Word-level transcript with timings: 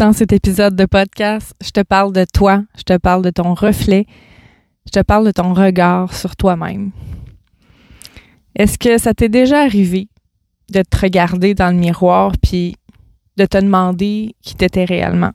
Dans 0.00 0.14
cet 0.14 0.32
épisode 0.32 0.76
de 0.76 0.86
podcast, 0.86 1.54
je 1.62 1.72
te 1.72 1.82
parle 1.82 2.14
de 2.14 2.24
toi, 2.24 2.64
je 2.74 2.84
te 2.84 2.96
parle 2.96 3.22
de 3.22 3.28
ton 3.28 3.52
reflet, 3.52 4.06
je 4.86 4.92
te 4.92 5.00
parle 5.00 5.26
de 5.26 5.30
ton 5.30 5.52
regard 5.52 6.14
sur 6.14 6.36
toi-même. 6.36 6.90
Est-ce 8.56 8.78
que 8.78 8.96
ça 8.96 9.12
t'est 9.12 9.28
déjà 9.28 9.60
arrivé 9.60 10.08
de 10.70 10.80
te 10.80 10.96
regarder 10.96 11.52
dans 11.52 11.68
le 11.68 11.78
miroir 11.78 12.32
puis 12.42 12.76
de 13.36 13.44
te 13.44 13.58
demander 13.58 14.34
qui 14.40 14.54
t'étais 14.54 14.86
réellement? 14.86 15.32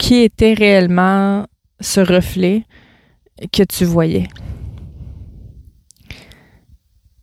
Qui 0.00 0.16
était 0.16 0.54
réellement 0.54 1.46
ce 1.78 2.00
reflet 2.00 2.64
que 3.52 3.62
tu 3.62 3.84
voyais? 3.84 4.26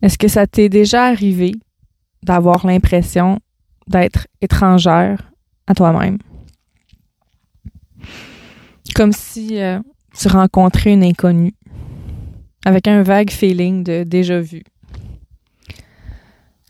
Est-ce 0.00 0.16
que 0.16 0.28
ça 0.28 0.46
t'est 0.46 0.70
déjà 0.70 1.04
arrivé 1.04 1.52
d'avoir 2.22 2.66
l'impression 2.66 3.40
d'être 3.88 4.26
étrangère 4.40 5.35
à 5.66 5.74
toi-même? 5.74 6.18
Comme 8.94 9.12
si 9.12 9.60
euh, 9.60 9.80
tu 10.18 10.28
rencontrais 10.28 10.92
une 10.92 11.04
inconnue 11.04 11.54
avec 12.64 12.88
un 12.88 13.02
vague 13.02 13.30
feeling 13.30 13.84
de 13.84 14.02
déjà 14.02 14.40
vu. 14.40 14.62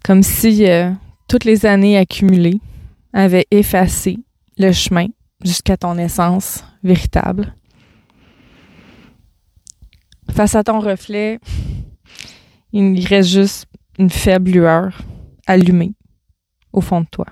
Comme 0.05 0.23
si 0.23 0.69
euh, 0.69 0.91
toutes 1.29 1.45
les 1.45 1.67
années 1.67 1.97
accumulées 1.97 2.61
avaient 3.13 3.47
effacé 3.51 4.19
le 4.59 4.73
chemin 4.73 5.07
jusqu'à 5.45 5.77
ton 5.77 5.97
essence 5.99 6.65
véritable. 6.83 7.55
Face 10.33 10.55
à 10.55 10.65
ton 10.65 10.81
reflet, 10.81 11.39
il 12.73 13.07
reste 13.07 13.31
juste 13.31 13.67
une 13.99 14.11
faible 14.11 14.51
lueur 14.51 14.99
allumée 15.47 15.95
au 16.73 16.81
fond 16.81 17.01
de 17.01 17.07
toi. 17.07 17.27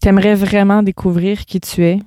T'aimerais 0.00 0.34
vraiment 0.34 0.82
découvrir 0.82 1.44
qui 1.44 1.60
tu 1.60 1.84
es, 1.84 1.98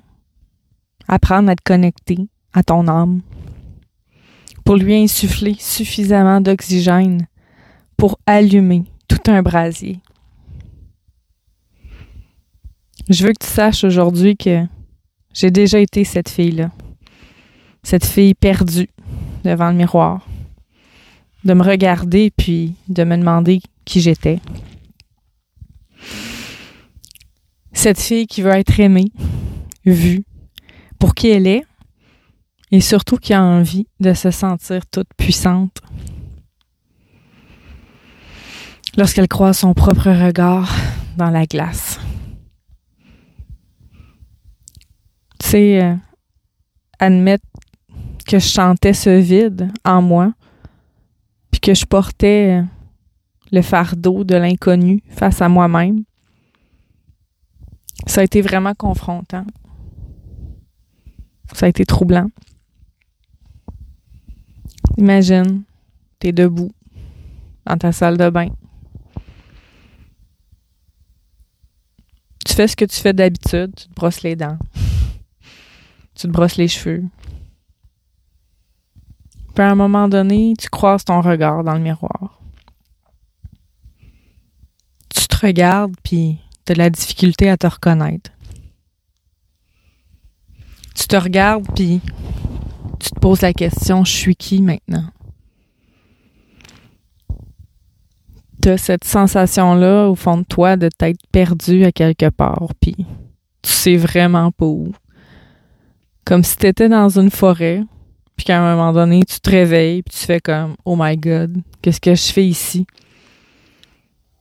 apprendre 1.06 1.50
à 1.50 1.54
te 1.54 1.62
connecter 1.62 2.18
à 2.52 2.62
ton 2.62 2.88
âme, 2.88 3.20
pour 4.64 4.76
lui 4.76 4.96
insuffler 4.96 5.56
suffisamment 5.58 6.40
d'oxygène 6.40 7.26
pour 7.96 8.18
allumer 8.26 8.84
tout 9.06 9.30
un 9.30 9.42
brasier. 9.42 10.00
Je 13.08 13.26
veux 13.26 13.32
que 13.32 13.44
tu 13.44 13.50
saches 13.50 13.84
aujourd'hui 13.84 14.36
que 14.36 14.64
j'ai 15.34 15.50
déjà 15.50 15.78
été 15.78 16.04
cette 16.04 16.30
fille-là, 16.30 16.70
cette 17.82 18.06
fille 18.06 18.34
perdue 18.34 18.88
devant 19.44 19.70
le 19.70 19.76
miroir, 19.76 20.26
de 21.44 21.52
me 21.52 21.62
regarder 21.62 22.32
puis 22.34 22.74
de 22.88 23.04
me 23.04 23.16
demander 23.16 23.60
qui 23.84 24.00
j'étais. 24.00 24.40
Cette 27.84 28.00
fille 28.00 28.26
qui 28.26 28.40
veut 28.40 28.52
être 28.52 28.80
aimée, 28.80 29.12
vue, 29.84 30.24
pour 30.98 31.14
qui 31.14 31.28
elle 31.28 31.46
est, 31.46 31.66
et 32.70 32.80
surtout 32.80 33.18
qui 33.18 33.34
a 33.34 33.42
envie 33.42 33.86
de 34.00 34.14
se 34.14 34.30
sentir 34.30 34.86
toute 34.86 35.10
puissante. 35.18 35.82
Lorsqu'elle 38.96 39.28
croise 39.28 39.58
son 39.58 39.74
propre 39.74 40.10
regard 40.10 40.74
dans 41.18 41.28
la 41.28 41.44
glace. 41.44 42.00
Tu 45.40 45.46
sais, 45.46 45.82
euh, 45.82 45.94
admettre 46.98 47.44
que 48.26 48.38
je 48.38 48.48
chantais 48.48 48.94
ce 48.94 49.10
vide 49.10 49.70
en 49.84 50.00
moi, 50.00 50.32
puis 51.50 51.60
que 51.60 51.74
je 51.74 51.84
portais 51.84 52.62
euh, 52.62 52.64
le 53.52 53.60
fardeau 53.60 54.24
de 54.24 54.36
l'inconnu 54.36 55.02
face 55.10 55.42
à 55.42 55.50
moi-même, 55.50 56.04
ça 58.06 58.20
a 58.20 58.24
été 58.24 58.40
vraiment 58.42 58.74
confrontant. 58.74 59.46
Ça 61.52 61.66
a 61.66 61.68
été 61.68 61.84
troublant. 61.84 62.28
Imagine, 64.96 65.64
t'es 66.18 66.32
debout 66.32 66.72
dans 67.66 67.76
ta 67.76 67.92
salle 67.92 68.16
de 68.16 68.30
bain. 68.30 68.48
Tu 72.44 72.54
fais 72.54 72.68
ce 72.68 72.76
que 72.76 72.84
tu 72.84 73.00
fais 73.00 73.12
d'habitude, 73.12 73.74
tu 73.74 73.88
te 73.88 73.94
brosses 73.94 74.22
les 74.22 74.36
dents. 74.36 74.58
Tu 76.16 76.28
te 76.28 76.32
brosses 76.32 76.56
les 76.58 76.68
cheveux. 76.68 77.02
Puis 79.52 79.64
à 79.64 79.68
un 79.68 79.74
moment 79.74 80.08
donné, 80.08 80.54
tu 80.56 80.68
croises 80.68 81.04
ton 81.04 81.20
regard 81.20 81.64
dans 81.64 81.74
le 81.74 81.80
miroir. 81.80 82.40
Tu 85.08 85.26
te 85.26 85.36
regardes, 85.44 85.96
puis 86.04 86.38
de 86.66 86.74
la 86.74 86.90
difficulté 86.90 87.48
à 87.48 87.56
te 87.56 87.66
reconnaître. 87.66 88.30
Tu 90.94 91.06
te 91.06 91.16
regardes, 91.16 91.66
puis 91.74 92.00
tu 93.00 93.10
te 93.10 93.20
poses 93.20 93.42
la 93.42 93.52
question, 93.52 94.04
je 94.04 94.12
suis 94.12 94.36
qui 94.36 94.62
maintenant? 94.62 95.08
Tu 98.62 98.70
as 98.70 98.78
cette 98.78 99.04
sensation-là 99.04 100.08
au 100.08 100.14
fond 100.14 100.38
de 100.38 100.44
toi 100.44 100.76
de 100.76 100.88
t'être 100.88 101.26
perdu 101.30 101.84
à 101.84 101.92
quelque 101.92 102.30
part, 102.30 102.72
puis 102.80 102.96
tu 103.60 103.70
sais 103.70 103.96
vraiment 103.96 104.50
pas 104.52 104.66
où. 104.66 104.92
Comme 106.24 106.42
si 106.42 106.56
tu 106.56 106.66
étais 106.66 106.88
dans 106.88 107.18
une 107.18 107.30
forêt, 107.30 107.82
puis 108.36 108.46
qu'à 108.46 108.62
un 108.62 108.74
moment 108.74 108.92
donné, 108.92 109.22
tu 109.24 109.40
te 109.40 109.50
réveilles, 109.50 110.02
puis 110.02 110.16
tu 110.18 110.24
fais 110.24 110.40
comme 110.40 110.76
Oh 110.84 110.96
my 110.98 111.16
God, 111.16 111.58
qu'est-ce 111.82 112.00
que 112.00 112.14
je 112.14 112.32
fais 112.32 112.46
ici? 112.46 112.86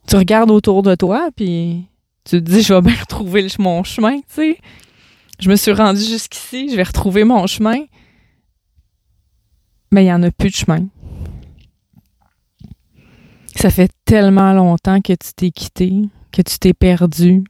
Tu 0.08 0.16
regardes 0.16 0.52
autour 0.52 0.84
de 0.84 0.96
toi, 0.96 1.30
puis 1.36 1.88
tu 2.26 2.44
te 2.44 2.50
dis 2.50 2.62
Je 2.62 2.74
vais 2.74 2.82
bien 2.82 2.96
retrouver 3.00 3.48
mon 3.60 3.84
chemin, 3.84 4.18
tu 4.18 4.24
sais. 4.30 4.58
Je 5.40 5.50
me 5.50 5.56
suis 5.56 5.72
rendue 5.72 6.04
jusqu'ici, 6.04 6.70
je 6.70 6.76
vais 6.76 6.84
retrouver 6.84 7.24
mon 7.24 7.48
chemin. 7.48 7.80
Mais 9.92 10.04
il 10.04 10.06
n'y 10.06 10.14
en 10.14 10.24
a 10.24 10.32
plus 10.32 10.50
de 10.50 10.56
chemin. 10.56 10.88
Ça 13.56 13.70
fait 13.70 13.92
tellement 14.06 14.54
longtemps 14.54 15.02
que 15.02 15.14
tu 15.14 15.34
t'es 15.36 15.52
quitté, 15.52 15.94
que 16.32 16.42
tu 16.42 16.58
t'es 16.60 16.74
perdu, 16.74 17.44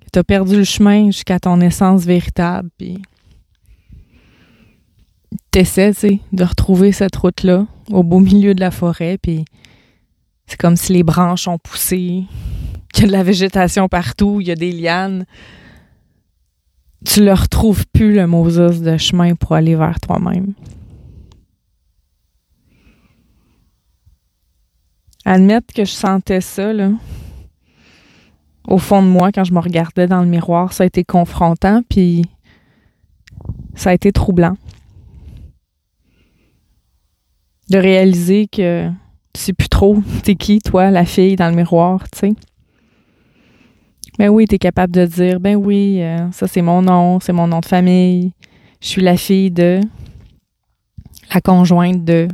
que 0.00 0.06
tu 0.12 0.18
as 0.18 0.24
perdu 0.24 0.56
le 0.56 0.64
chemin 0.64 1.06
jusqu'à 1.06 1.38
ton 1.38 1.60
essence 1.60 2.04
véritable. 2.04 2.70
Puis 2.78 3.02
t'essaies, 5.50 5.92
tu 5.92 6.00
sais, 6.00 6.20
de 6.32 6.44
retrouver 6.44 6.92
cette 6.92 7.16
route-là 7.16 7.66
au 7.90 8.02
beau 8.02 8.20
milieu 8.20 8.54
de 8.54 8.60
la 8.60 8.70
forêt. 8.70 9.18
Puis 9.18 9.44
c'est 10.46 10.58
comme 10.58 10.76
si 10.76 10.92
les 10.92 11.02
branches 11.02 11.48
ont 11.48 11.58
poussé, 11.58 12.24
qu'il 12.94 13.04
y 13.04 13.04
a 13.04 13.08
de 13.08 13.12
la 13.12 13.22
végétation 13.22 13.88
partout, 13.88 14.40
il 14.40 14.46
y 14.46 14.50
a 14.50 14.54
des 14.54 14.72
lianes. 14.72 15.26
Tu 17.04 17.20
ne 17.20 17.32
retrouves 17.32 17.84
plus 17.92 18.14
le 18.14 18.26
Moses 18.26 18.80
de 18.80 18.96
chemin 18.96 19.34
pour 19.34 19.52
aller 19.52 19.74
vers 19.74 20.00
toi-même. 20.00 20.54
Admettre 25.26 25.74
que 25.74 25.84
je 25.84 25.90
sentais 25.90 26.40
ça, 26.40 26.72
là, 26.72 26.90
au 28.68 28.78
fond 28.78 29.02
de 29.02 29.08
moi, 29.08 29.32
quand 29.32 29.44
je 29.44 29.52
me 29.52 29.58
regardais 29.58 30.06
dans 30.06 30.20
le 30.20 30.28
miroir, 30.28 30.72
ça 30.72 30.84
a 30.84 30.86
été 30.86 31.04
confrontant, 31.04 31.82
puis 31.88 32.24
ça 33.74 33.90
a 33.90 33.94
été 33.94 34.12
troublant. 34.12 34.56
De 37.70 37.78
réaliser 37.78 38.46
que 38.46 38.88
tu 39.32 39.40
sais 39.40 39.52
plus 39.52 39.68
trop 39.68 40.02
t'es 40.22 40.36
qui, 40.36 40.60
toi, 40.60 40.90
la 40.90 41.04
fille 41.04 41.36
dans 41.36 41.48
le 41.48 41.56
miroir, 41.56 42.08
tu 42.10 42.18
sais. 42.18 42.34
Ben 44.18 44.28
oui, 44.28 44.46
t'es 44.46 44.58
capable 44.58 44.92
de 44.92 45.06
dire, 45.06 45.40
ben 45.40 45.56
oui, 45.56 46.00
euh, 46.00 46.30
ça 46.30 46.46
c'est 46.46 46.62
mon 46.62 46.82
nom, 46.82 47.18
c'est 47.18 47.32
mon 47.32 47.48
nom 47.48 47.60
de 47.60 47.66
famille, 47.66 48.32
je 48.80 48.86
suis 48.86 49.02
la 49.02 49.16
fille 49.16 49.50
de, 49.50 49.80
la 51.34 51.40
conjointe 51.40 52.04
de, 52.04 52.28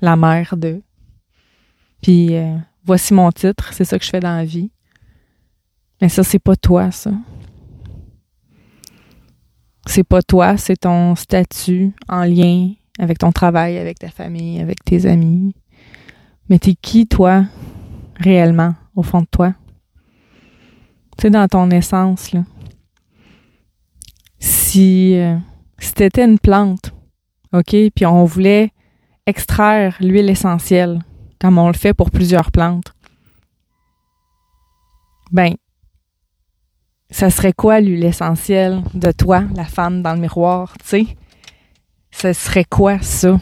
la 0.00 0.14
mère 0.14 0.56
de. 0.56 0.82
Puis 2.00 2.36
euh, 2.36 2.56
voici 2.84 3.12
mon 3.12 3.32
titre, 3.32 3.72
c'est 3.72 3.84
ça 3.84 3.98
que 3.98 4.04
je 4.04 4.10
fais 4.10 4.20
dans 4.20 4.36
la 4.36 4.44
vie. 4.44 4.70
Mais 6.00 6.08
ça, 6.08 6.22
c'est 6.22 6.38
pas 6.38 6.56
toi, 6.56 6.90
ça. 6.90 7.12
C'est 9.86 10.04
pas 10.04 10.22
toi, 10.22 10.56
c'est 10.56 10.76
ton 10.76 11.14
statut 11.14 11.92
en 12.08 12.24
lien 12.24 12.72
avec 12.98 13.18
ton 13.18 13.32
travail, 13.32 13.78
avec 13.78 13.98
ta 13.98 14.08
famille, 14.08 14.60
avec 14.60 14.84
tes 14.84 15.06
amis. 15.06 15.54
Mais 16.48 16.58
t'es 16.58 16.74
qui, 16.74 17.06
toi, 17.06 17.44
réellement, 18.16 18.74
au 18.94 19.02
fond 19.02 19.20
de 19.20 19.26
toi? 19.30 19.54
Tu 21.16 21.22
sais, 21.22 21.30
dans 21.30 21.48
ton 21.48 21.70
essence, 21.70 22.32
là. 22.32 22.44
Si, 24.38 25.16
euh, 25.16 25.36
si 25.78 25.94
t'étais 25.94 26.24
une 26.24 26.38
plante, 26.38 26.92
OK, 27.52 27.76
puis 27.94 28.04
on 28.06 28.24
voulait 28.24 28.72
extraire 29.26 29.96
l'huile 30.00 30.28
essentielle, 30.28 31.00
comme 31.40 31.58
on 31.58 31.68
le 31.68 31.74
fait 31.74 31.94
pour 31.94 32.10
plusieurs 32.10 32.50
plantes, 32.50 32.92
ben, 35.30 35.54
ça 37.10 37.30
serait 37.30 37.52
quoi 37.52 37.80
l'huile 37.80 38.04
essentielle 38.04 38.82
de 38.92 39.12
toi, 39.12 39.44
la 39.54 39.64
femme 39.64 40.02
dans 40.02 40.14
le 40.14 40.20
miroir, 40.20 40.76
tu 40.78 40.86
sais? 40.86 41.06
Ça 42.10 42.34
serait 42.34 42.64
quoi 42.64 43.00
ça? 43.00 43.38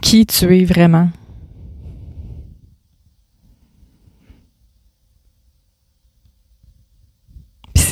Qui 0.00 0.26
tu 0.26 0.58
es 0.58 0.64
vraiment? 0.64 1.10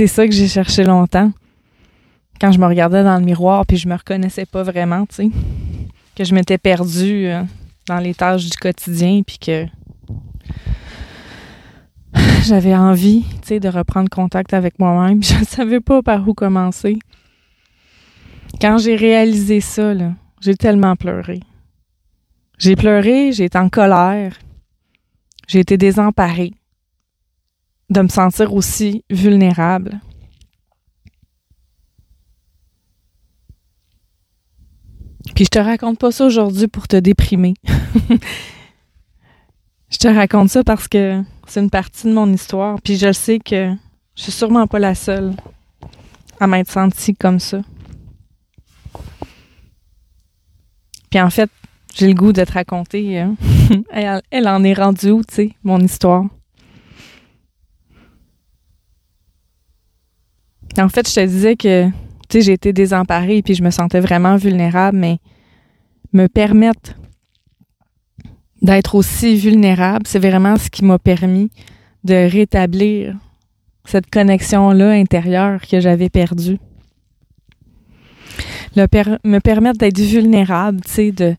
C'est 0.00 0.06
ça 0.06 0.26
que 0.26 0.32
j'ai 0.32 0.48
cherché 0.48 0.82
longtemps. 0.82 1.30
Quand 2.40 2.52
je 2.52 2.58
me 2.58 2.64
regardais 2.64 3.04
dans 3.04 3.18
le 3.18 3.22
miroir, 3.22 3.66
puis 3.66 3.76
je 3.76 3.86
me 3.86 3.94
reconnaissais 3.94 4.46
pas 4.46 4.62
vraiment, 4.62 5.04
tu 5.04 5.14
sais. 5.14 5.30
Que 6.16 6.24
je 6.24 6.34
m'étais 6.34 6.56
perdue 6.56 7.26
euh, 7.26 7.42
dans 7.86 7.98
les 7.98 8.14
tâches 8.14 8.48
du 8.48 8.56
quotidien, 8.56 9.20
puis 9.26 9.36
que 9.36 9.66
j'avais 12.46 12.74
envie, 12.74 13.26
tu 13.42 13.48
sais, 13.48 13.60
de 13.60 13.68
reprendre 13.68 14.08
contact 14.08 14.54
avec 14.54 14.78
moi-même. 14.78 15.22
Je 15.22 15.34
ne 15.34 15.44
savais 15.44 15.80
pas 15.80 16.00
par 16.00 16.26
où 16.26 16.32
commencer. 16.32 16.98
Quand 18.58 18.78
j'ai 18.78 18.96
réalisé 18.96 19.60
ça, 19.60 19.92
là, 19.92 20.14
j'ai 20.40 20.54
tellement 20.54 20.96
pleuré. 20.96 21.40
J'ai 22.56 22.74
pleuré, 22.74 23.32
j'ai 23.32 23.44
été 23.44 23.58
en 23.58 23.68
colère, 23.68 24.34
j'ai 25.46 25.58
été 25.58 25.76
désemparée 25.76 26.54
de 27.90 28.00
me 28.00 28.08
sentir 28.08 28.54
aussi 28.54 29.04
vulnérable. 29.10 30.00
Puis 35.34 35.44
je 35.44 35.50
te 35.50 35.58
raconte 35.58 35.98
pas 35.98 36.12
ça 36.12 36.24
aujourd'hui 36.24 36.68
pour 36.68 36.88
te 36.88 36.96
déprimer. 36.96 37.54
je 39.90 39.98
te 39.98 40.08
raconte 40.08 40.50
ça 40.50 40.64
parce 40.64 40.88
que 40.88 41.22
c'est 41.46 41.60
une 41.60 41.70
partie 41.70 42.06
de 42.06 42.12
mon 42.12 42.32
histoire, 42.32 42.80
puis 42.82 42.96
je 42.96 43.12
sais 43.12 43.38
que 43.38 43.74
je 44.16 44.22
suis 44.22 44.32
sûrement 44.32 44.66
pas 44.66 44.78
la 44.78 44.94
seule 44.94 45.34
à 46.38 46.46
m'être 46.46 46.70
sentie 46.70 47.14
comme 47.14 47.40
ça. 47.40 47.60
Puis 51.10 51.20
en 51.20 51.30
fait, 51.30 51.50
j'ai 51.94 52.06
le 52.06 52.14
goût 52.14 52.32
de 52.32 52.44
te 52.44 52.52
raconter. 52.52 53.18
Hein. 53.18 53.34
elle, 54.30 54.48
en 54.48 54.62
est 54.62 54.74
rendue 54.74 55.10
où, 55.10 55.22
tu 55.24 55.34
sais, 55.34 55.52
mon 55.64 55.80
histoire? 55.80 56.24
En 60.78 60.88
fait, 60.88 61.08
je 61.08 61.14
te 61.14 61.26
disais 61.26 61.56
que, 61.56 61.86
tu 61.86 61.92
sais, 62.30 62.40
j'ai 62.42 62.52
été 62.52 62.72
désemparée 62.72 63.42
puis 63.42 63.54
je 63.54 63.62
me 63.62 63.70
sentais 63.70 64.00
vraiment 64.00 64.36
vulnérable, 64.36 64.96
mais 64.96 65.18
me 66.12 66.26
permettre 66.26 66.92
d'être 68.62 68.94
aussi 68.94 69.36
vulnérable, 69.36 70.06
c'est 70.06 70.18
vraiment 70.18 70.56
ce 70.56 70.68
qui 70.70 70.84
m'a 70.84 70.98
permis 70.98 71.50
de 72.04 72.30
rétablir 72.30 73.16
cette 73.84 74.10
connexion-là 74.10 74.90
intérieure 74.90 75.60
que 75.66 75.80
j'avais 75.80 76.10
perdue. 76.10 76.58
me 78.76 79.38
permettre 79.38 79.78
d'être 79.78 79.98
vulnérable, 79.98 80.80
tu 80.82 80.90
sais, 80.90 81.12
de, 81.12 81.34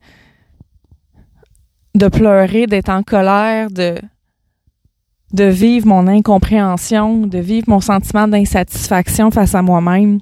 de 1.96 2.08
pleurer, 2.08 2.68
d'être 2.68 2.90
en 2.90 3.04
colère, 3.04 3.70
de, 3.70 3.96
de 5.34 5.46
vivre 5.46 5.88
mon 5.88 6.08
incompréhension, 6.08 7.26
de 7.26 7.40
vivre 7.40 7.70
mon 7.70 7.80
sentiment 7.80 8.28
d'insatisfaction 8.28 9.32
face 9.32 9.56
à 9.56 9.62
moi-même. 9.62 10.20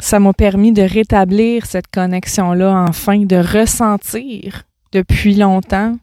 Ça 0.00 0.20
m'a 0.20 0.32
permis 0.32 0.72
de 0.72 0.82
rétablir 0.82 1.66
cette 1.66 1.88
connexion-là 1.88 2.84
enfin, 2.88 3.18
de 3.24 3.36
ressentir 3.36 4.64
depuis 4.92 5.34
longtemps 5.34 5.96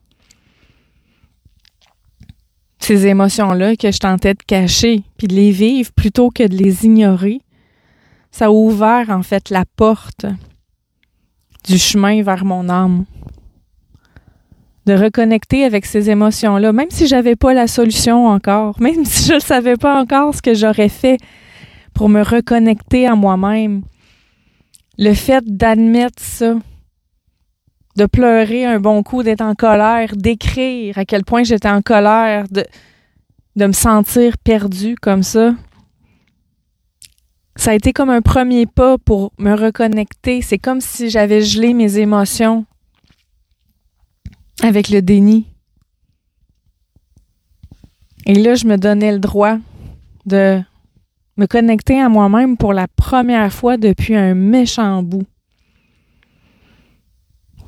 ces 2.86 3.08
émotions-là 3.08 3.76
que 3.76 3.92
je 3.92 3.98
tentais 3.98 4.36
de 4.36 4.44
cacher, 4.44 5.02
puis 5.18 5.28
de 5.28 5.34
les 5.34 5.50
vivre 5.50 5.92
plutôt 5.94 6.30
que 6.30 6.48
de 6.48 6.56
les 6.56 6.86
ignorer. 6.86 7.42
Ça 8.30 8.46
a 8.46 8.52
ouvert 8.52 9.10
en 9.10 9.24
fait 9.24 9.50
la 9.50 9.66
porte 9.76 10.28
du 11.64 11.80
chemin 11.80 12.22
vers 12.22 12.46
mon 12.46 12.70
âme. 12.70 13.06
De 14.86 14.94
reconnecter 14.94 15.64
avec 15.64 15.86
ces 15.86 16.10
émotions-là, 16.10 16.72
même 16.72 16.92
si 16.92 17.08
j'avais 17.08 17.36
pas 17.36 17.54
la 17.54 17.68
solution 17.68 18.28
encore, 18.28 18.80
même 18.80 19.04
si 19.06 19.30
je 19.30 19.36
ne 19.36 19.40
savais 19.40 19.78
pas 19.78 20.00
encore 20.00 20.36
ce 20.36 20.42
que 20.42 20.54
j'aurais 20.54 20.90
fait 20.90 21.18
pour 21.94 22.10
me 22.10 22.22
reconnecter 22.22 23.08
à 23.08 23.16
moi-même. 23.16 23.82
Le 24.98 25.14
fait 25.14 25.44
d'admettre 25.46 26.22
ça, 26.22 26.56
de 27.98 28.06
pleurer 28.06 28.66
un 28.66 28.80
bon 28.80 29.02
coup, 29.04 29.24
d'être 29.24 29.42
en 29.42 29.56
colère, 29.56 30.16
d'écrire 30.16 30.98
à 30.98 31.06
quel 31.06 31.24
point 31.24 31.44
j'étais 31.44 31.70
en 31.70 31.82
colère, 31.82 32.46
de, 32.52 32.64
de 33.56 33.66
me 33.66 33.74
sentir 33.74 34.38
perdue 34.38 34.96
comme 35.02 35.24
ça, 35.24 35.54
ça 37.56 37.72
a 37.72 37.74
été 37.74 37.94
comme 37.94 38.10
un 38.10 38.22
premier 38.22 38.66
pas 38.66 38.98
pour 38.98 39.32
me 39.38 39.54
reconnecter. 39.54 40.42
C'est 40.42 40.58
comme 40.58 40.82
si 40.82 41.10
j'avais 41.10 41.42
gelé 41.42 41.74
mes 41.74 41.98
émotions 41.98 42.66
avec 44.62 44.90
le 44.90 45.02
déni. 45.02 45.48
Et 48.26 48.36
là, 48.36 48.56
je 48.56 48.66
me 48.66 48.78
donnais 48.78 49.12
le 49.12 49.20
droit 49.20 49.58
de 50.26 50.62
me 51.38 51.46
connecter 51.46 52.00
à 52.00 52.10
moi-même 52.10 52.58
pour 52.58 52.74
la 52.74 52.88
première 52.88 53.52
fois 53.54 53.78
depuis 53.78 54.16
un 54.16 54.34
méchant 54.34 55.04
bout. 55.04 55.28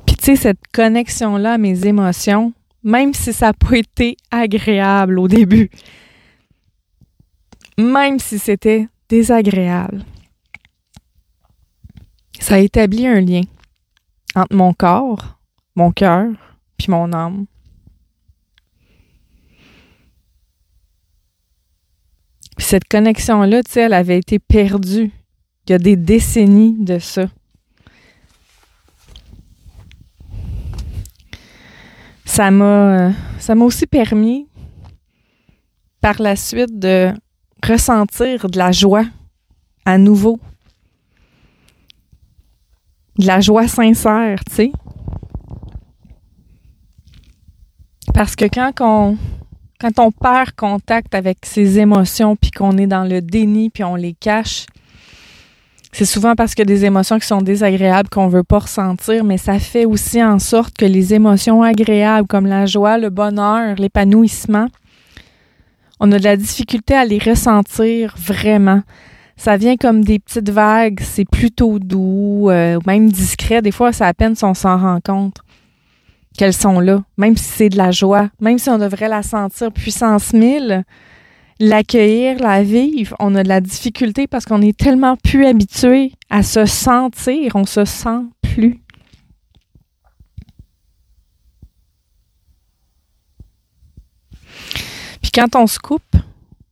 Puis 0.06 0.16
tu 0.16 0.24
sais, 0.24 0.36
cette 0.36 0.66
connexion-là 0.72 1.54
à 1.54 1.58
mes 1.58 1.86
émotions, 1.86 2.52
même 2.82 3.14
si 3.14 3.32
ça 3.32 3.46
n'a 3.48 3.52
pas 3.52 3.76
été 3.76 4.16
agréable 4.30 5.18
au 5.18 5.28
début, 5.28 5.70
même 7.76 8.18
si 8.18 8.38
c'était 8.38 8.88
désagréable. 9.08 10.04
Ça 12.40 12.54
a 12.54 12.58
établi 12.58 13.06
un 13.06 13.20
lien 13.20 13.42
entre 14.34 14.54
mon 14.54 14.72
corps, 14.72 15.38
mon 15.74 15.92
cœur, 15.92 16.28
puis 16.78 16.90
mon 16.90 17.12
âme. 17.12 17.46
Puis 22.56 22.66
cette 22.66 22.88
connexion-là, 22.88 23.62
tu 23.62 23.72
sais, 23.72 23.82
elle 23.82 23.92
avait 23.92 24.18
été 24.18 24.38
perdue 24.38 25.12
il 25.68 25.72
y 25.72 25.74
a 25.74 25.78
des 25.78 25.96
décennies 25.96 26.76
de 26.78 26.98
ça. 26.98 27.26
Ça 32.24 32.50
m'a, 32.50 33.12
ça 33.38 33.54
m'a 33.54 33.66
aussi 33.66 33.86
permis 33.86 34.48
par 36.00 36.22
la 36.22 36.36
suite 36.36 36.78
de 36.78 37.12
ressentir 37.66 38.48
de 38.48 38.56
la 38.56 38.72
joie 38.72 39.04
à 39.84 39.98
nouveau. 39.98 40.40
De 43.18 43.26
la 43.26 43.40
joie 43.40 43.68
sincère, 43.68 44.42
tu 44.48 44.54
sais. 44.54 44.72
Parce 48.18 48.34
que 48.34 48.46
quand 48.46 48.72
on, 48.80 49.16
quand 49.80 50.10
perd 50.10 50.50
contact 50.56 51.14
avec 51.14 51.38
ses 51.44 51.78
émotions, 51.78 52.34
puis 52.34 52.50
qu'on 52.50 52.76
est 52.76 52.88
dans 52.88 53.04
le 53.04 53.22
déni, 53.22 53.70
puis 53.70 53.84
on 53.84 53.94
les 53.94 54.12
cache, 54.12 54.66
c'est 55.92 56.04
souvent 56.04 56.34
parce 56.34 56.56
que 56.56 56.64
des 56.64 56.84
émotions 56.84 57.20
qui 57.20 57.28
sont 57.28 57.42
désagréables 57.42 58.08
qu'on 58.08 58.26
veut 58.26 58.42
pas 58.42 58.58
ressentir, 58.58 59.22
mais 59.22 59.38
ça 59.38 59.60
fait 59.60 59.84
aussi 59.84 60.20
en 60.20 60.40
sorte 60.40 60.76
que 60.76 60.84
les 60.84 61.14
émotions 61.14 61.62
agréables 61.62 62.26
comme 62.26 62.46
la 62.46 62.66
joie, 62.66 62.98
le 62.98 63.10
bonheur, 63.10 63.76
l'épanouissement, 63.76 64.66
on 66.00 66.10
a 66.10 66.18
de 66.18 66.24
la 66.24 66.36
difficulté 66.36 66.94
à 66.94 67.04
les 67.04 67.20
ressentir 67.20 68.16
vraiment. 68.18 68.82
Ça 69.36 69.56
vient 69.56 69.76
comme 69.76 70.04
des 70.04 70.18
petites 70.18 70.50
vagues, 70.50 70.98
c'est 71.04 71.24
plutôt 71.24 71.78
doux, 71.78 72.50
euh, 72.50 72.80
même 72.84 73.12
discret. 73.12 73.62
Des 73.62 73.70
fois, 73.70 73.92
c'est 73.92 74.02
à 74.02 74.12
peine 74.12 74.34
si 74.34 74.42
on 74.42 74.54
s'en 74.54 74.76
rend 74.76 74.98
compte 75.00 75.36
qu'elles 76.38 76.54
sont 76.54 76.80
là, 76.80 77.02
même 77.18 77.36
si 77.36 77.44
c'est 77.44 77.68
de 77.68 77.76
la 77.76 77.90
joie, 77.90 78.30
même 78.40 78.58
si 78.58 78.70
on 78.70 78.78
devrait 78.78 79.08
la 79.08 79.22
sentir 79.22 79.72
puissance 79.72 80.32
mille, 80.32 80.84
l'accueillir, 81.60 82.38
la 82.38 82.62
vivre, 82.62 83.14
on 83.18 83.34
a 83.34 83.42
de 83.42 83.48
la 83.48 83.60
difficulté 83.60 84.26
parce 84.26 84.46
qu'on 84.46 84.62
est 84.62 84.78
tellement 84.78 85.16
plus 85.16 85.44
habitué 85.44 86.12
à 86.30 86.42
se 86.42 86.64
sentir, 86.64 87.56
on 87.56 87.66
se 87.66 87.84
sent 87.84 88.22
plus. 88.40 88.80
quand 95.38 95.54
on 95.54 95.68
se 95.68 95.78
coupe 95.78 96.16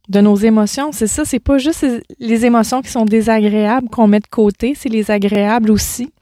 de 0.09 0.21
nos 0.21 0.35
émotions, 0.35 0.91
c'est 0.91 1.07
ça, 1.07 1.25
c'est 1.25 1.39
pas 1.39 1.59
juste 1.59 1.87
les 2.19 2.45
émotions 2.45 2.83
qui 2.83 2.91
sont 2.91 3.05
désagréables 3.05 3.89
qu'on 3.89 4.09
met 4.09 4.19
de 4.19 4.27
côté, 4.27 4.75
c'est 4.75 4.89
les 4.89 5.11
agréables 5.11 5.71
aussi. 5.71 6.13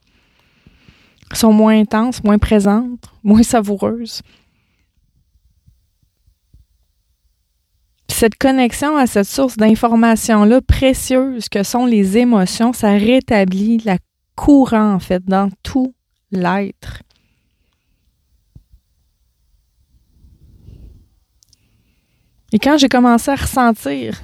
Sont 1.36 1.52
moins 1.52 1.78
intenses, 1.78 2.22
moins 2.24 2.38
présentes, 2.38 3.10
moins 3.22 3.42
savoureuses. 3.42 4.22
cette 8.14 8.36
connexion 8.36 8.96
à 8.96 9.06
cette 9.06 9.26
source 9.26 9.56
d'information-là 9.56 10.62
précieuse 10.62 11.48
que 11.48 11.62
sont 11.62 11.84
les 11.84 12.16
émotions, 12.16 12.72
ça 12.72 12.92
rétablit 12.92 13.78
la 13.84 13.98
courant, 14.36 14.94
en 14.94 14.98
fait, 15.00 15.24
dans 15.26 15.50
tout 15.62 15.94
l'être. 16.30 17.02
Et 22.52 22.58
quand 22.58 22.78
j'ai 22.78 22.88
commencé 22.88 23.30
à 23.32 23.34
ressentir 23.34 24.22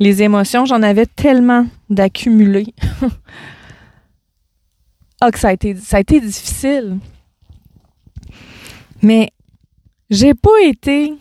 les 0.00 0.22
émotions, 0.22 0.66
j'en 0.66 0.82
avais 0.82 1.06
tellement 1.06 1.66
d'accumuler. 1.88 2.74
ah, 5.20 5.30
que 5.30 5.38
ça 5.38 5.48
a 5.48 5.52
été, 5.52 5.74
ça 5.76 5.96
a 5.96 6.00
été 6.00 6.20
difficile. 6.20 6.98
Mais 9.02 9.30
j'ai 10.10 10.34
pas 10.34 10.60
été 10.62 11.14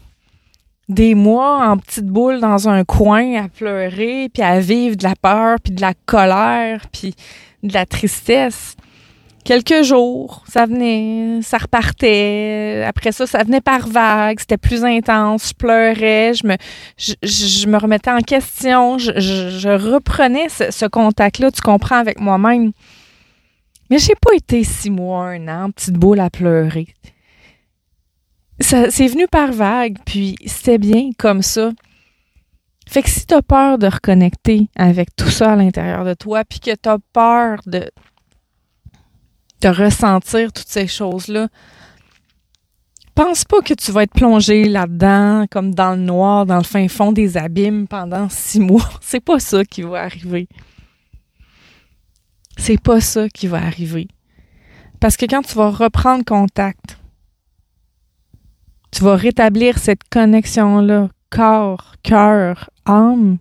des 0.90 1.16
mois 1.16 1.68
en 1.68 1.78
petite 1.78 2.06
boule 2.06 2.40
dans 2.40 2.70
un 2.70 2.84
coin 2.84 3.44
à 3.44 3.48
pleurer, 3.48 4.30
puis 4.34 4.44
à 4.44 4.60
vivre 4.60 4.96
de 4.96 5.04
la 5.04 5.16
peur, 5.16 5.58
puis 5.64 5.74
de 5.74 5.82
la 5.82 5.94
colère, 6.06 6.86
puis 6.92 7.16
de 7.64 7.74
la 7.74 7.86
tristesse. 7.86 8.75
Quelques 9.44 9.84
jours, 9.84 10.44
ça 10.48 10.66
venait, 10.66 11.40
ça 11.44 11.60
repartait. 11.60 12.84
Après 12.88 13.12
ça, 13.12 13.28
ça 13.28 13.44
venait 13.44 13.62
par 13.62 13.88
vagues, 13.88 14.40
c'était 14.40 14.58
plus 14.58 14.84
intense. 14.84 15.50
Je 15.50 15.54
pleurais, 15.54 16.34
je 16.34 16.48
me, 16.48 16.56
je, 16.98 17.68
me 17.68 17.78
remettais 17.78 18.10
en 18.10 18.22
question, 18.22 18.98
je, 18.98 19.12
je, 19.20 19.70
reprenais 19.70 20.50
ce, 20.50 20.72
ce 20.72 20.86
contact-là, 20.86 21.52
tu 21.52 21.62
comprends, 21.62 21.98
avec 21.98 22.20
moi-même. 22.20 22.72
Mais 23.89 24.00
j'ai 24.00 24.15
pas 24.15 24.34
été 24.36 24.63
six 24.63 24.89
mois, 24.89 25.30
un 25.30 25.48
an, 25.48 25.72
petite 25.72 25.96
boule 25.96 26.20
à 26.20 26.30
pleurer 26.30 26.88
c'est 28.60 29.08
venu 29.08 29.27
par 29.27 29.51
vague, 29.51 29.98
puis 30.06 30.36
c'était 30.46 30.77
bien 30.77 31.12
comme 31.18 31.42
ça. 31.42 31.72
Fait 32.88 33.01
que 33.01 33.10
si 33.10 33.25
t'as 33.25 33.42
peur 33.42 33.77
de 33.77 33.88
reconnecter 33.88 34.70
avec 34.75 35.15
tout 35.15 35.30
ça 35.30 35.54
à 35.54 35.56
l'intérieur 35.56 36.06
de 36.06 36.13
toi, 36.13 36.44
puis 36.46 36.60
que 36.60 36.75
t'as 36.75 36.98
peur 37.13 37.60
de, 37.65 37.89
de 39.62 39.68
ressentir 39.68 40.54
toutes 40.54 40.68
ces 40.68 40.88
choses-là, 40.88 41.48
pense 43.15 43.44
pas 43.46 43.62
que 43.62 43.74
tu 43.74 43.92
vas 43.92 44.04
être 44.04 44.13
plongé 44.13 44.65
là-dedans, 44.65 45.46
comme 45.50 45.74
dans 45.74 45.96
le 45.96 46.01
noir, 46.01 46.46
dans 46.46 46.58
le 46.58 46.63
fin 46.63 46.88
fond 46.88 47.12
des 47.12 47.38
abîmes 47.38 47.88
pendant 47.88 48.30
six 48.30 48.60
mois. 48.60 48.89
C'est 49.01 49.24
pas 49.24 49.39
ça 49.39 49.65
qui 49.65 49.82
va 49.82 50.04
arriver. 50.04 50.48
C'est 52.57 52.81
pas 52.81 53.01
ça 53.01 53.29
qui 53.29 53.47
va 53.47 53.57
arriver. 53.57 54.07
Parce 55.00 55.17
que 55.17 55.25
quand 55.25 55.41
tu 55.41 55.55
vas 55.55 55.69
reprendre 55.69 56.24
contact 56.25 56.97
tu 58.95 59.03
vas 59.03 59.17
rétablir 59.17 59.77
cette 59.77 60.07
connexion-là, 60.09 61.09
corps, 61.29 61.95
cœur, 62.01 62.69
âme. 62.85 63.39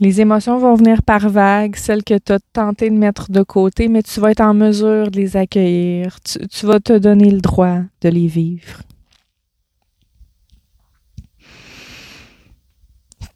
Les 0.00 0.20
émotions 0.20 0.58
vont 0.58 0.74
venir 0.74 1.02
par 1.02 1.30
vagues, 1.30 1.76
celles 1.76 2.04
que 2.04 2.18
tu 2.18 2.32
as 2.32 2.40
tenté 2.52 2.90
de 2.90 2.94
mettre 2.94 3.32
de 3.32 3.42
côté, 3.42 3.88
mais 3.88 4.02
tu 4.02 4.20
vas 4.20 4.32
être 4.32 4.42
en 4.42 4.52
mesure 4.52 5.10
de 5.10 5.16
les 5.16 5.38
accueillir. 5.38 6.20
Tu, 6.20 6.46
tu 6.46 6.66
vas 6.66 6.78
te 6.78 6.98
donner 6.98 7.30
le 7.30 7.40
droit 7.40 7.78
de 8.02 8.08
les 8.10 8.26
vivre. 8.26 8.82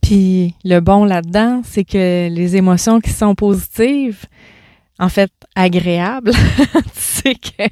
Puis 0.09 0.55
le 0.65 0.81
bon 0.81 1.05
là-dedans, 1.05 1.61
c'est 1.67 1.85
que 1.85 2.31
les 2.31 2.57
émotions 2.57 2.99
qui 2.99 3.11
sont 3.11 3.35
positives, 3.35 4.25
en 4.99 5.11
fait 5.11 5.31
agréable. 5.55 6.31
tu 6.73 6.81
sais 6.95 7.35
que 7.35 7.63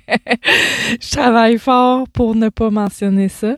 je 1.00 1.10
travaille 1.12 1.56
fort 1.56 2.06
pour 2.10 2.34
ne 2.34 2.50
pas 2.50 2.68
mentionner 2.68 3.30
ça, 3.30 3.56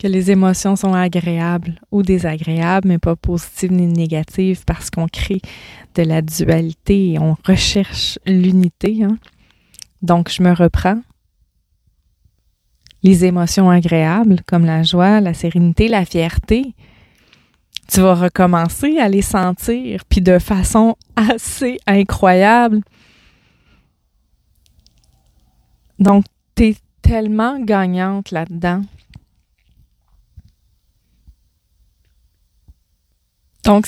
que 0.00 0.08
les 0.08 0.32
émotions 0.32 0.74
sont 0.74 0.94
agréables 0.94 1.80
ou 1.92 2.02
désagréables, 2.02 2.88
mais 2.88 2.98
pas 2.98 3.14
positives 3.14 3.70
ni 3.70 3.86
négatives 3.86 4.64
parce 4.66 4.90
qu'on 4.90 5.06
crée 5.06 5.40
de 5.94 6.02
la 6.02 6.20
dualité 6.20 7.12
et 7.12 7.18
on 7.20 7.36
recherche 7.46 8.18
l'unité. 8.26 9.04
Hein. 9.04 9.16
Donc, 10.02 10.28
je 10.28 10.42
me 10.42 10.52
reprends. 10.52 11.00
Les 13.04 13.24
émotions 13.24 13.70
agréables 13.70 14.40
comme 14.44 14.64
la 14.64 14.82
joie, 14.82 15.20
la 15.20 15.34
sérénité, 15.34 15.86
la 15.86 16.04
fierté, 16.04 16.74
tu 17.88 18.00
vas 18.00 18.14
recommencer 18.14 18.98
à 18.98 19.08
les 19.08 19.22
sentir, 19.22 20.04
puis 20.08 20.20
de 20.20 20.38
façon 20.38 20.96
assez 21.16 21.78
incroyable. 21.86 22.80
Donc, 25.98 26.24
tu 26.54 26.76
tellement 27.02 27.58
gagnante 27.58 28.30
là-dedans. 28.30 28.82
Donc, 33.64 33.86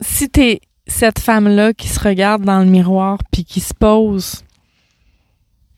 si 0.00 0.28
tu 0.30 0.58
cette 0.86 1.18
femme-là 1.18 1.72
qui 1.72 1.88
se 1.88 1.98
regarde 2.00 2.42
dans 2.42 2.58
le 2.58 2.66
miroir 2.66 3.18
puis 3.30 3.44
qui 3.44 3.60
se 3.60 3.72
pose 3.72 4.44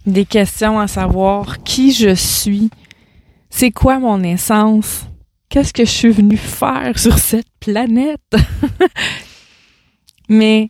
des 0.04 0.24
questions 0.24 0.80
à 0.80 0.88
savoir 0.88 1.62
qui 1.62 1.92
je 1.92 2.14
suis, 2.14 2.70
c'est 3.50 3.70
quoi 3.70 3.98
mon 3.98 4.22
essence, 4.22 5.06
qu'est-ce 5.56 5.72
que 5.72 5.86
je 5.86 5.90
suis 5.90 6.10
venue 6.10 6.36
faire 6.36 6.98
sur 6.98 7.16
cette 7.16 7.48
planète, 7.60 8.20
mais 10.28 10.68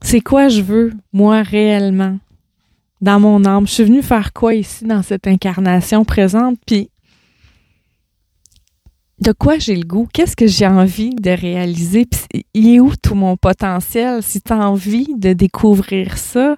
c'est 0.00 0.22
quoi 0.22 0.48
je 0.48 0.62
veux, 0.62 0.94
moi, 1.12 1.42
réellement 1.42 2.18
dans 3.02 3.20
mon 3.20 3.44
âme? 3.44 3.66
Je 3.66 3.72
suis 3.72 3.84
venue 3.84 4.00
faire 4.00 4.32
quoi 4.32 4.54
ici 4.54 4.86
dans 4.86 5.02
cette 5.02 5.26
incarnation 5.26 6.06
présente, 6.06 6.58
puis 6.66 6.88
de 9.20 9.32
quoi 9.32 9.58
j'ai 9.58 9.76
le 9.76 9.86
goût, 9.86 10.08
qu'est-ce 10.10 10.36
que 10.36 10.46
j'ai 10.46 10.66
envie 10.66 11.10
de 11.10 11.30
réaliser, 11.30 12.06
puis 12.06 12.46
il 12.54 12.76
est 12.76 12.80
où 12.80 12.96
tout 12.96 13.14
mon 13.14 13.36
potentiel? 13.36 14.22
Si 14.22 14.40
tu 14.40 14.54
as 14.54 14.70
envie 14.70 15.12
de 15.18 15.34
découvrir 15.34 16.16
ça, 16.16 16.56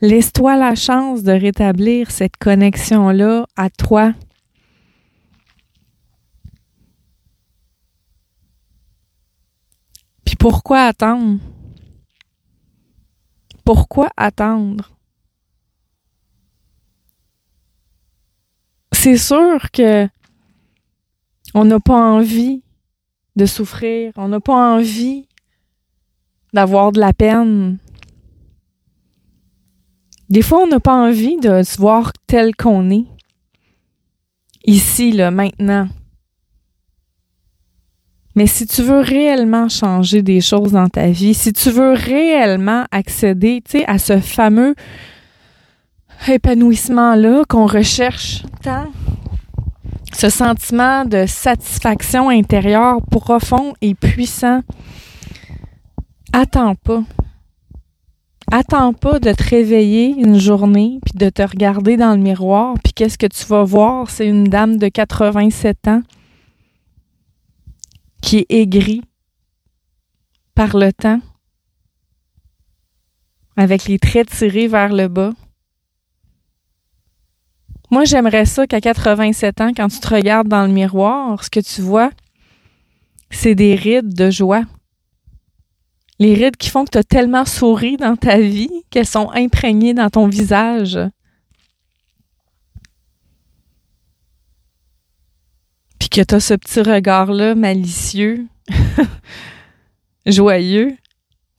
laisse-toi 0.00 0.56
la 0.56 0.74
chance 0.74 1.22
de 1.22 1.32
rétablir 1.32 2.10
cette 2.10 2.38
connexion-là 2.38 3.46
à 3.54 3.68
toi. 3.68 4.14
Pourquoi 10.48 10.86
attendre? 10.86 11.38
Pourquoi 13.66 14.08
attendre? 14.16 14.90
c'est 18.94 19.18
sûr 19.18 19.70
que 19.70 20.08
on 21.54 21.66
n'a 21.66 21.78
pas 21.80 22.00
envie 22.00 22.62
de 23.36 23.44
souffrir, 23.44 24.10
on 24.16 24.28
n'a 24.28 24.40
pas 24.40 24.74
envie 24.74 25.28
d'avoir 26.54 26.92
de 26.92 27.00
la 27.00 27.12
peine. 27.12 27.76
Des 30.30 30.40
fois, 30.40 30.60
on 30.62 30.66
n'a 30.66 30.80
pas 30.80 30.96
envie 30.96 31.36
de 31.36 31.62
se 31.62 31.76
voir 31.76 32.14
tel 32.26 32.56
qu'on 32.56 32.90
est. 32.90 33.06
Ici, 34.64 35.12
là, 35.12 35.30
maintenant. 35.30 35.88
Mais 38.38 38.46
si 38.46 38.68
tu 38.68 38.84
veux 38.84 39.00
réellement 39.00 39.68
changer 39.68 40.22
des 40.22 40.40
choses 40.40 40.70
dans 40.70 40.88
ta 40.88 41.08
vie, 41.08 41.34
si 41.34 41.52
tu 41.52 41.70
veux 41.70 41.94
réellement 41.94 42.84
accéder, 42.92 43.60
tu 43.64 43.80
sais, 43.80 43.84
à 43.88 43.98
ce 43.98 44.20
fameux 44.20 44.76
épanouissement-là 46.28 47.42
qu'on 47.48 47.66
recherche 47.66 48.44
tant, 48.62 48.92
ce 50.12 50.30
sentiment 50.30 51.04
de 51.04 51.26
satisfaction 51.26 52.28
intérieure 52.28 52.98
profond 53.10 53.74
et 53.80 53.96
puissant, 53.96 54.60
attends 56.32 56.76
pas. 56.76 57.02
Attends 58.52 58.92
pas 58.92 59.18
de 59.18 59.32
te 59.32 59.50
réveiller 59.50 60.14
une 60.16 60.38
journée 60.38 61.00
puis 61.04 61.18
de 61.18 61.28
te 61.28 61.42
regarder 61.42 61.96
dans 61.96 62.12
le 62.12 62.22
miroir 62.22 62.74
puis 62.84 62.92
qu'est-ce 62.92 63.18
que 63.18 63.26
tu 63.26 63.44
vas 63.46 63.64
voir, 63.64 64.08
c'est 64.10 64.28
une 64.28 64.44
dame 64.44 64.76
de 64.76 64.86
87 64.86 65.88
ans 65.88 66.02
qui 68.22 68.38
est 68.38 68.46
aigrie 68.50 69.02
par 70.54 70.76
le 70.76 70.92
temps 70.92 71.20
avec 73.56 73.86
les 73.86 73.98
traits 73.98 74.30
tirés 74.30 74.68
vers 74.68 74.92
le 74.92 75.08
bas 75.08 75.32
moi, 77.90 78.04
j'aimerais 78.04 78.44
ça 78.44 78.66
qu'à 78.66 78.80
87 78.80 79.60
ans, 79.62 79.72
quand 79.74 79.88
tu 79.88 79.98
te 79.98 80.14
regardes 80.14 80.48
dans 80.48 80.66
le 80.66 80.72
miroir, 80.72 81.42
ce 81.42 81.48
que 81.48 81.60
tu 81.60 81.80
vois, 81.80 82.10
c'est 83.30 83.54
des 83.54 83.74
rides 83.74 84.12
de 84.12 84.30
joie. 84.30 84.64
Les 86.18 86.34
rides 86.34 86.56
qui 86.56 86.68
font 86.68 86.84
que 86.84 86.90
tu 86.90 86.98
as 86.98 87.04
tellement 87.04 87.46
souri 87.46 87.96
dans 87.96 88.16
ta 88.16 88.38
vie 88.38 88.70
qu'elles 88.90 89.06
sont 89.06 89.30
imprégnées 89.30 89.94
dans 89.94 90.10
ton 90.10 90.26
visage. 90.26 90.98
Puis 96.08 96.20
que 96.20 96.26
tu 96.26 96.34
as 96.36 96.40
ce 96.40 96.54
petit 96.54 96.80
regard-là 96.80 97.54
malicieux, 97.54 98.46
joyeux, 100.26 100.96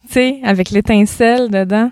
tu 0.07 0.13
sais, 0.13 0.39
avec 0.43 0.71
l'étincelle 0.71 1.51
dedans. 1.51 1.91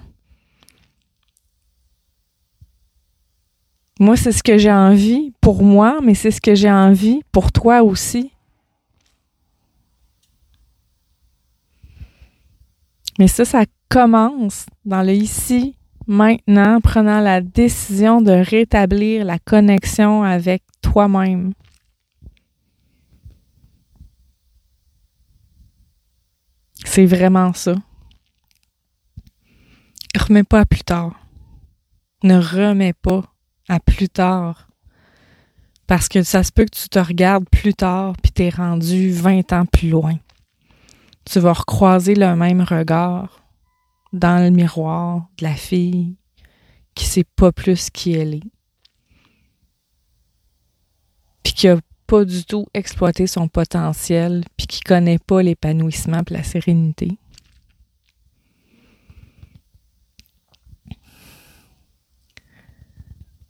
Moi, 4.00 4.18
c'est 4.18 4.32
ce 4.32 4.42
que 4.42 4.58
j'ai 4.58 4.72
envie 4.72 5.34
pour 5.40 5.62
moi, 5.62 6.00
mais 6.02 6.16
c'est 6.16 6.32
ce 6.32 6.42
que 6.42 6.56
j'ai 6.56 6.72
envie 6.72 7.22
pour 7.32 7.52
toi 7.52 7.84
aussi. 7.84 8.32
Mais 13.20 13.28
ça, 13.28 13.46
ça 13.46 13.66
commence 13.88 14.66
dans 14.84 15.04
le 15.04 15.14
ici, 15.14 15.76
maintenant, 16.08 16.82
prenant 16.82 17.20
la 17.20 17.40
décision 17.42 18.20
de 18.22 18.32
rétablir 18.32 19.26
la 19.26 19.38
connexion 19.38 20.24
avec 20.24 20.64
toi-même. 20.82 21.54
C'est 26.90 27.06
vraiment 27.06 27.54
ça. 27.54 27.76
Remets 30.18 30.44
pas 30.44 30.62
à 30.62 30.66
plus 30.66 30.84
tard. 30.84 31.14
Ne 32.24 32.40
remets 32.40 32.94
pas 32.94 33.24
à 33.70 33.80
plus 33.80 34.10
tard. 34.10 34.68
Parce 35.86 36.08
que 36.10 36.24
ça 36.24 36.44
se 36.44 36.52
peut 36.52 36.66
que 36.66 36.76
tu 36.76 36.90
te 36.90 36.98
regardes 36.98 37.48
plus 37.50 37.76
tard 37.76 38.16
puis 38.24 38.32
t'es 38.32 38.50
rendu 38.50 39.12
20 39.12 39.54
ans 39.54 39.66
plus 39.66 39.90
loin. 39.90 40.16
Tu 41.24 41.40
vas 41.40 41.54
recroiser 41.54 42.16
le 42.16 42.36
même 42.36 42.62
regard 42.62 43.48
dans 44.12 44.44
le 44.44 44.50
miroir 44.50 45.28
de 45.38 45.44
la 45.44 45.54
fille 45.54 46.16
qui 46.96 47.06
sait 47.06 47.26
pas 47.36 47.52
plus 47.52 47.92
qui 47.92 48.14
elle 48.14 48.36
est. 48.36 48.52
Puis 51.44 51.54
qui 51.54 51.68
a 51.68 51.78
pas 52.08 52.26
du 52.26 52.46
tout 52.46 52.66
exploité 52.74 53.28
son 53.28 53.48
potentiel, 53.48 54.44
puis 54.56 54.66
qui 54.66 54.82
connaît 54.82 55.20
pas 55.20 55.44
l'épanouissement 55.44 56.22
et 56.30 56.34
la 56.34 56.44
sérénité. 56.44 57.18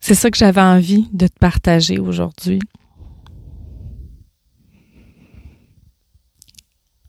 C'est 0.00 0.14
ça 0.14 0.30
que 0.30 0.38
j'avais 0.38 0.60
envie 0.60 1.08
de 1.12 1.26
te 1.26 1.38
partager 1.38 1.98
aujourd'hui. 1.98 2.60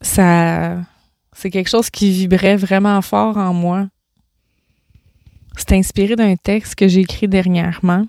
Ça, 0.02 0.82
c'est 1.32 1.50
quelque 1.50 1.70
chose 1.70 1.90
qui 1.90 2.10
vibrait 2.10 2.56
vraiment 2.56 3.00
fort 3.02 3.36
en 3.36 3.54
moi. 3.54 3.88
C'est 5.56 5.72
inspiré 5.72 6.14
d'un 6.14 6.36
texte 6.36 6.74
que 6.74 6.88
j'ai 6.88 7.00
écrit 7.00 7.28
dernièrement. 7.28 8.06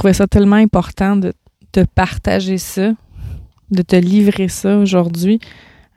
Trouvais 0.00 0.14
ça 0.14 0.26
tellement 0.26 0.56
important 0.56 1.14
de 1.14 1.34
te 1.72 1.84
partager 1.84 2.56
ça, 2.56 2.92
de 3.70 3.82
te 3.82 3.96
livrer 3.96 4.48
ça 4.48 4.78
aujourd'hui. 4.78 5.40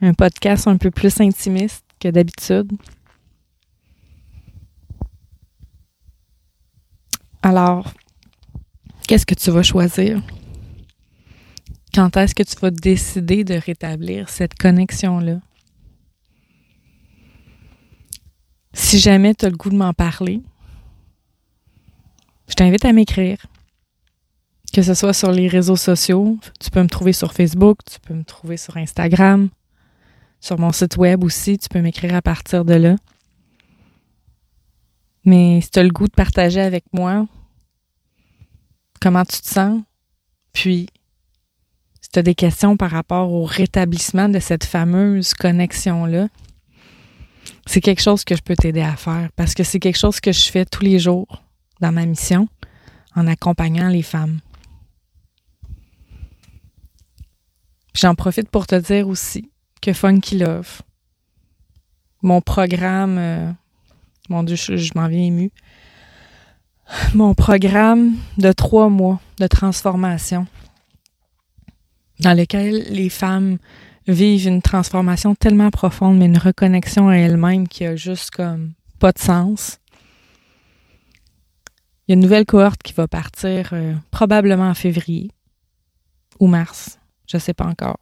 Un 0.02 0.12
podcast 0.12 0.68
un 0.68 0.76
peu 0.76 0.90
plus 0.90 1.22
intimiste 1.22 1.86
que 1.98 2.08
d'habitude. 2.08 2.70
Alors, 7.40 7.94
qu'est-ce 9.08 9.24
que 9.24 9.34
tu 9.34 9.50
vas 9.50 9.62
choisir? 9.62 10.20
Quand 11.94 12.14
est-ce 12.18 12.34
que 12.34 12.42
tu 12.42 12.56
vas 12.60 12.70
décider 12.70 13.42
de 13.42 13.54
rétablir 13.54 14.28
cette 14.28 14.54
connexion-là? 14.54 15.40
Si 18.74 18.98
jamais 18.98 19.34
tu 19.34 19.46
as 19.46 19.48
le 19.48 19.56
goût 19.56 19.70
de 19.70 19.76
m'en 19.76 19.94
parler, 19.94 20.42
je 22.48 22.54
t'invite 22.54 22.84
à 22.84 22.92
m'écrire. 22.92 23.38
Que 24.74 24.82
ce 24.82 24.94
soit 24.94 25.12
sur 25.12 25.30
les 25.30 25.46
réseaux 25.46 25.76
sociaux, 25.76 26.36
tu 26.58 26.68
peux 26.68 26.82
me 26.82 26.88
trouver 26.88 27.12
sur 27.12 27.32
Facebook, 27.32 27.78
tu 27.88 28.00
peux 28.00 28.12
me 28.12 28.24
trouver 28.24 28.56
sur 28.56 28.76
Instagram, 28.76 29.48
sur 30.40 30.58
mon 30.58 30.72
site 30.72 30.96
web 30.96 31.22
aussi, 31.22 31.58
tu 31.58 31.68
peux 31.68 31.80
m'écrire 31.80 32.12
à 32.16 32.22
partir 32.22 32.64
de 32.64 32.74
là. 32.74 32.96
Mais 35.24 35.60
si 35.60 35.70
tu 35.70 35.78
as 35.78 35.84
le 35.84 35.90
goût 35.90 36.08
de 36.08 36.12
partager 36.12 36.60
avec 36.60 36.82
moi 36.92 37.24
comment 39.00 39.24
tu 39.24 39.40
te 39.40 39.46
sens, 39.46 39.80
puis 40.52 40.88
si 42.00 42.08
tu 42.12 42.18
as 42.18 42.22
des 42.22 42.34
questions 42.34 42.76
par 42.76 42.90
rapport 42.90 43.32
au 43.32 43.44
rétablissement 43.44 44.28
de 44.28 44.40
cette 44.40 44.64
fameuse 44.64 45.34
connexion-là, 45.34 46.26
c'est 47.64 47.80
quelque 47.80 48.02
chose 48.02 48.24
que 48.24 48.34
je 48.34 48.42
peux 48.42 48.56
t'aider 48.56 48.82
à 48.82 48.96
faire 48.96 49.28
parce 49.36 49.54
que 49.54 49.62
c'est 49.62 49.78
quelque 49.78 49.98
chose 49.98 50.18
que 50.18 50.32
je 50.32 50.50
fais 50.50 50.64
tous 50.64 50.82
les 50.82 50.98
jours 50.98 51.44
dans 51.80 51.92
ma 51.92 52.06
mission 52.06 52.48
en 53.14 53.28
accompagnant 53.28 53.88
les 53.88 54.02
femmes. 54.02 54.40
J'en 57.94 58.14
profite 58.14 58.48
pour 58.50 58.66
te 58.66 58.74
dire 58.74 59.08
aussi 59.08 59.50
que 59.80 59.92
Funky 59.92 60.38
Love, 60.38 60.82
mon 62.22 62.40
programme 62.40 63.18
euh, 63.18 63.52
mon 64.30 64.42
Dieu, 64.42 64.56
je, 64.56 64.90
m'en 64.94 65.08
viens 65.08 65.26
ému. 65.26 65.50
Mon 67.14 67.34
programme 67.34 68.16
de 68.38 68.52
trois 68.52 68.88
mois 68.88 69.20
de 69.38 69.46
transformation 69.46 70.46
dans 72.20 72.36
lequel 72.36 72.86
les 72.90 73.08
femmes 73.08 73.58
vivent 74.06 74.46
une 74.46 74.62
transformation 74.62 75.34
tellement 75.34 75.70
profonde, 75.70 76.18
mais 76.18 76.26
une 76.26 76.38
reconnexion 76.38 77.08
à 77.08 77.16
elles-mêmes 77.16 77.68
qui 77.68 77.84
a 77.84 77.96
juste 77.96 78.30
comme 78.30 78.72
pas 78.98 79.12
de 79.12 79.18
sens. 79.18 79.78
Il 82.06 82.12
y 82.12 82.12
a 82.12 82.14
une 82.14 82.20
nouvelle 82.20 82.46
cohorte 82.46 82.82
qui 82.82 82.92
va 82.92 83.08
partir 83.08 83.70
euh, 83.72 83.94
probablement 84.10 84.68
en 84.68 84.74
février 84.74 85.30
ou 86.38 86.46
mars. 86.46 86.98
Je 87.26 87.36
ne 87.36 87.40
sais 87.40 87.54
pas 87.54 87.66
encore. 87.66 87.98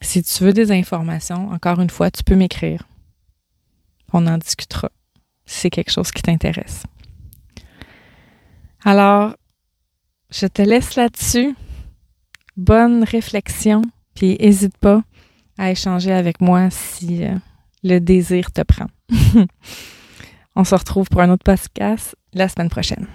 Si 0.00 0.22
tu 0.22 0.44
veux 0.44 0.52
des 0.52 0.72
informations, 0.72 1.50
encore 1.50 1.80
une 1.80 1.90
fois, 1.90 2.10
tu 2.10 2.22
peux 2.22 2.34
m'écrire 2.34 2.84
on 4.14 4.26
en 4.26 4.38
discutera 4.38 4.90
si 5.44 5.60
c'est 5.60 5.70
quelque 5.70 5.90
chose 5.90 6.10
qui 6.10 6.22
t'intéresse. 6.22 6.84
Alors, 8.84 9.34
je 10.30 10.46
te 10.46 10.62
laisse 10.62 10.94
là-dessus. 10.94 11.54
Bonne 12.56 13.02
réflexion, 13.02 13.82
puis 14.14 14.38
n'hésite 14.40 14.78
pas 14.78 15.02
à 15.58 15.70
échanger 15.70 16.12
avec 16.12 16.40
moi 16.40 16.70
si 16.70 17.24
euh, 17.24 17.34
le 17.82 17.98
désir 17.98 18.52
te 18.52 18.62
prend. 18.62 18.86
on 20.56 20.64
se 20.64 20.74
retrouve 20.74 21.08
pour 21.08 21.20
un 21.20 21.30
autre 21.30 21.44
podcast 21.44 22.16
la 22.32 22.48
semaine 22.48 22.70
prochaine. 22.70 23.08